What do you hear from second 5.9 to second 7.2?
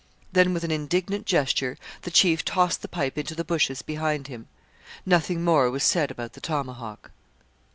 about the tomahawk.